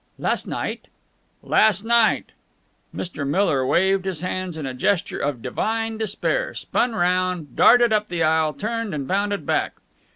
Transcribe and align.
"Last 0.17 0.47
night." 0.47 0.87
"Last 1.43 1.85
night." 1.85 2.31
Mr. 2.91 3.23
Miller 3.23 3.63
waved 3.63 4.05
his 4.05 4.21
hands 4.21 4.57
in 4.57 4.65
a 4.65 4.73
gesture 4.73 5.19
of 5.19 5.43
divine 5.43 5.99
despair, 5.99 6.55
spun 6.55 6.95
round, 6.95 7.55
darted 7.55 7.93
up 7.93 8.09
the 8.09 8.23
aisle, 8.23 8.53
turned, 8.53 8.95
and 8.95 9.07
bounded 9.07 9.45
back. 9.45 9.73